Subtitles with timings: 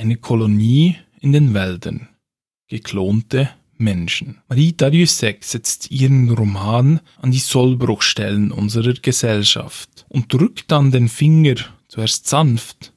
[0.00, 2.08] Eine Kolonie in den Wäldern.
[2.68, 4.38] Geklonte Menschen.
[4.48, 11.56] Marie Dariussec setzt ihren Roman an die Sollbruchstellen unserer Gesellschaft und drückt dann den Finger
[11.86, 12.94] zuerst sanft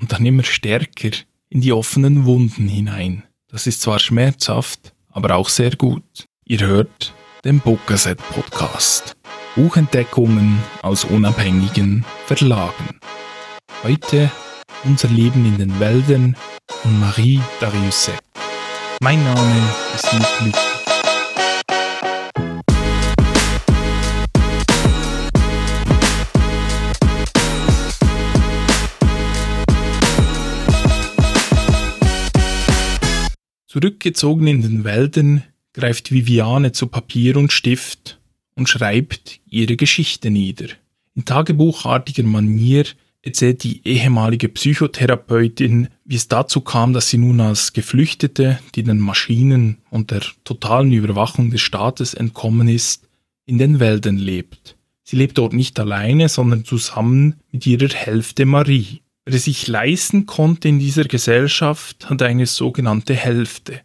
[0.00, 1.10] und dann immer stärker
[1.50, 3.24] in die offenen Wunden hinein.
[3.48, 6.24] Das ist zwar schmerzhaft, aber auch sehr gut.
[6.46, 7.12] Ihr hört
[7.44, 9.14] den Bookazet Podcast.
[9.56, 12.98] Buchentdeckungen aus unabhängigen Verlagen.
[13.82, 14.30] Heute
[14.86, 16.36] unser Leben in den Wäldern
[16.86, 18.16] von Marie Dariussec.
[19.00, 20.54] Mein Name ist Luc Lüth.
[33.66, 38.20] Zurückgezogen in den Wäldern greift Viviane zu Papier und Stift
[38.54, 40.68] und schreibt ihre Geschichte nieder.
[41.16, 42.84] In tagebuchartiger Manier
[43.26, 49.00] erzählt die ehemalige Psychotherapeutin, wie es dazu kam, dass sie nun als Geflüchtete, die den
[49.00, 53.08] Maschinen und der totalen Überwachung des Staates entkommen ist,
[53.44, 54.76] in den Wäldern lebt.
[55.02, 59.02] Sie lebt dort nicht alleine, sondern zusammen mit ihrer Hälfte Marie.
[59.24, 63.80] Wer es sich leisten konnte in dieser Gesellschaft, hat eine sogenannte Hälfte.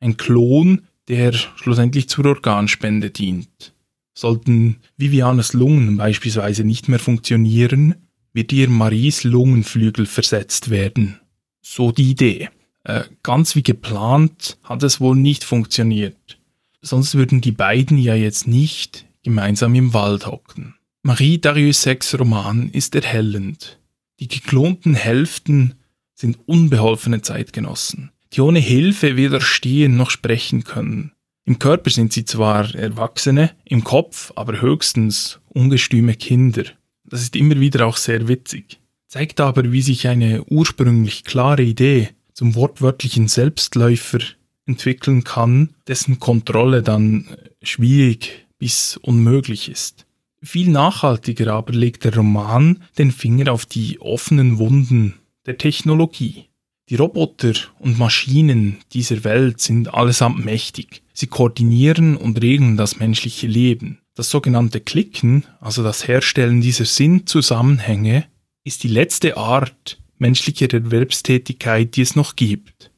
[0.00, 3.72] Ein Klon, der schlussendlich zur Organspende dient.
[4.14, 7.94] Sollten Vivianes Lungen beispielsweise nicht mehr funktionieren,
[8.32, 11.20] wird ihr Maries Lungenflügel versetzt werden.
[11.60, 12.48] So die Idee.
[12.84, 16.38] Äh, ganz wie geplant hat es wohl nicht funktioniert.
[16.80, 20.74] Sonst würden die beiden ja jetzt nicht gemeinsam im Wald hocken.
[21.02, 23.78] Marie Dariussecs Roman ist erhellend.
[24.18, 25.74] Die geklonten Hälften
[26.14, 31.12] sind unbeholfene Zeitgenossen, die ohne Hilfe weder stehen noch sprechen können.
[31.44, 36.64] Im Körper sind sie zwar Erwachsene, im Kopf aber höchstens ungestüme Kinder.
[37.12, 38.80] Das ist immer wieder auch sehr witzig.
[39.06, 44.20] Zeigt aber, wie sich eine ursprünglich klare Idee zum wortwörtlichen Selbstläufer
[44.64, 47.28] entwickeln kann, dessen Kontrolle dann
[47.62, 50.06] schwierig bis unmöglich ist.
[50.42, 56.46] Viel nachhaltiger aber legt der Roman den Finger auf die offenen Wunden der Technologie.
[56.88, 61.02] Die Roboter und Maschinen dieser Welt sind allesamt mächtig.
[61.12, 63.98] Sie koordinieren und regeln das menschliche Leben.
[64.14, 68.26] Das sogenannte Klicken, also das Herstellen dieser Sinnzusammenhänge,
[68.64, 72.90] ist die letzte Art menschlicher Erwerbstätigkeit, die es noch gibt.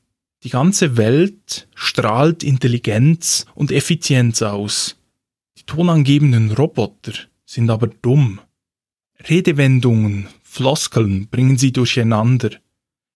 [0.42, 4.96] Die ganze Welt strahlt Intelligenz und Effizienz aus.
[5.56, 7.12] Die tonangebenden Roboter
[7.46, 8.40] sind aber dumm.
[9.28, 12.50] Redewendungen, Floskeln bringen sie durcheinander.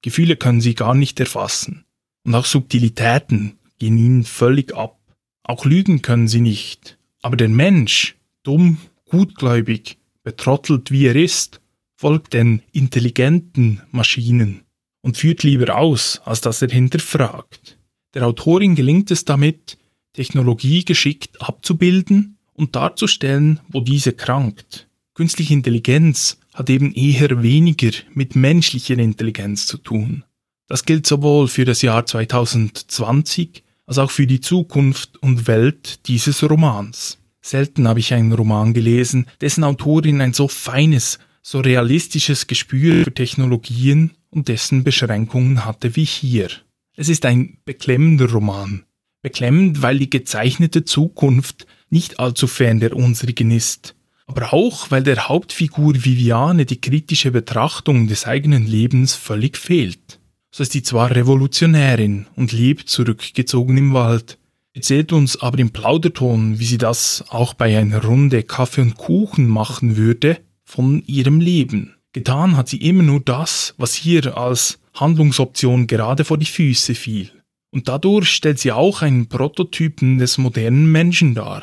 [0.03, 1.85] Gefühle können sie gar nicht erfassen.
[2.25, 4.99] Und auch Subtilitäten gehen ihnen völlig ab.
[5.43, 6.98] Auch Lügen können sie nicht.
[7.29, 11.61] Aber der Mensch, dumm, gutgläubig, betrottelt wie er ist,
[11.95, 14.63] folgt den intelligenten Maschinen
[15.03, 17.77] und führt lieber aus, als dass er hinterfragt.
[18.15, 19.77] Der Autorin gelingt es damit,
[20.15, 24.89] Technologie geschickt abzubilden und darzustellen, wo diese krankt.
[25.13, 30.25] Künstliche Intelligenz hat eben eher weniger mit menschlicher Intelligenz zu tun.
[30.67, 36.49] Das gilt sowohl für das Jahr 2020 als auch für die Zukunft und Welt dieses
[36.49, 37.19] Romans.
[37.41, 43.15] Selten habe ich einen Roman gelesen, dessen Autorin ein so feines, so realistisches Gespür für
[43.15, 46.49] Technologien und dessen Beschränkungen hatte wie hier.
[46.97, 48.85] Es ist ein beklemmender Roman.
[49.23, 53.95] Beklemmend, weil die gezeichnete Zukunft nicht allzu fern der unsrigen ist,
[54.27, 60.18] aber auch, weil der Hauptfigur Viviane die kritische Betrachtung des eigenen Lebens völlig fehlt.
[60.51, 64.39] So ist sie zwar Revolutionärin und lebt zurückgezogen im Wald,
[64.73, 69.47] erzählt uns aber im Plauderton, wie sie das auch bei einer Runde Kaffee und Kuchen
[69.49, 71.95] machen würde, von ihrem Leben.
[72.13, 77.31] Getan hat sie immer nur das, was ihr als Handlungsoption gerade vor die Füße fiel.
[77.71, 81.63] Und dadurch stellt sie auch einen Prototypen des modernen Menschen dar.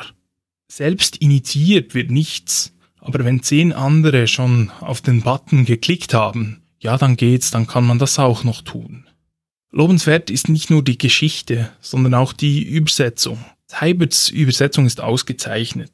[0.68, 6.98] Selbst initiiert wird nichts, aber wenn zehn andere schon auf den Button geklickt haben, ja,
[6.98, 9.06] dann geht's, dann kann man das auch noch tun.
[9.70, 13.44] Lobenswert ist nicht nur die Geschichte, sondern auch die Übersetzung.
[13.72, 15.92] Heiberts Übersetzung ist ausgezeichnet.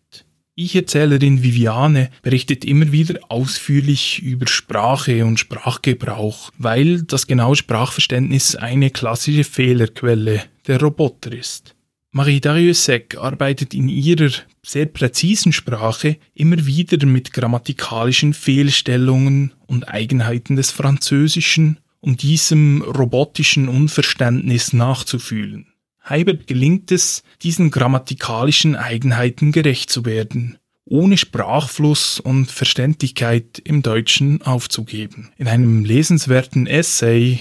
[0.55, 8.91] Ich-Erzählerin Viviane berichtet immer wieder ausführlich über Sprache und Sprachgebrauch, weil das genaue Sprachverständnis eine
[8.91, 11.75] klassische Fehlerquelle der Roboter ist.
[12.15, 14.31] Marie Dariussec arbeitet in ihrer
[14.63, 23.67] sehr präzisen Sprache immer wieder mit grammatikalischen Fehlstellungen und Eigenheiten des Französischen, um diesem robotischen
[23.67, 25.69] Unverständnis nachzufühlen.
[26.07, 34.43] Heibert gelingt es, diesen grammatikalischen Eigenheiten gerecht zu werden, ohne Sprachfluss und Verständlichkeit im Deutschen
[34.43, 35.31] aufzugeben.
[35.39, 37.41] In einem lesenswerten Essay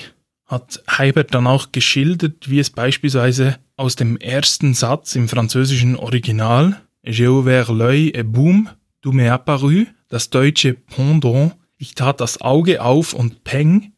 [0.51, 6.81] hat Heibert dann auch geschildert, wie es beispielsweise aus dem ersten Satz im französischen Original
[7.03, 8.69] J'ai ouvert l'œil et boum,
[9.01, 13.93] du m'es apparu, das deutsche Pendant, ich tat das Auge auf und peng,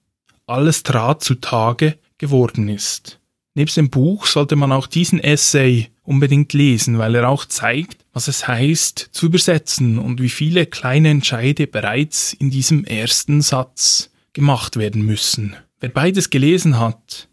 [0.46, 3.20] alles trat zutage geworden ist.
[3.56, 8.28] Nebst dem Buch sollte man auch diesen Essay unbedingt lesen, weil er auch zeigt, was
[8.28, 14.78] es heißt zu übersetzen und wie viele kleine Entscheide bereits in diesem ersten Satz gemacht
[14.78, 15.56] werden müssen.
[15.84, 17.28] Wer beides gelesen hat,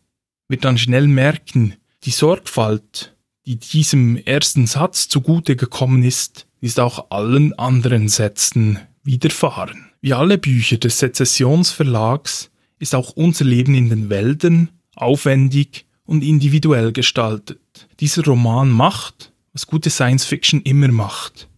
[0.48, 3.14] wird dann schnell merken, die Sorgfalt,
[3.46, 9.92] die diesem ersten Satz zugute gekommen ist, ist auch allen anderen Sätzen widerfahren.
[10.00, 12.50] Wie alle Bücher des Sezessionsverlags
[12.80, 17.86] ist auch unser Leben in den Wäldern aufwendig und individuell gestaltet.
[18.00, 21.48] Dieser Roman macht, was gute Science Fiction immer macht.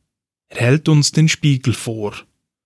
[0.50, 2.12] Er hält uns den Spiegel vor.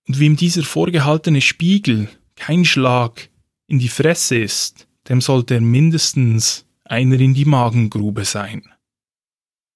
[0.05, 3.29] Und wie ihm dieser vorgehaltene Spiegel kein Schlag
[3.67, 8.63] in die Fresse ist, dem sollte er mindestens einer in die Magengrube sein.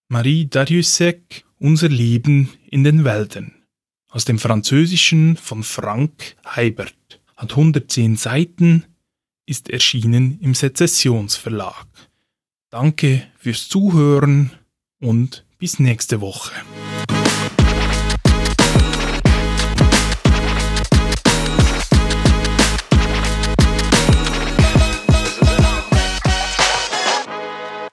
[0.08, 3.54] Marie Dariussec Unser Leben in den Wäldern
[4.10, 8.86] aus dem Französischen von Frank Heibert hat 110 Seiten,
[9.46, 11.88] ist erschienen im Sezessionsverlag.
[12.70, 14.52] Danke fürs Zuhören
[15.00, 16.52] und bis nächste Woche.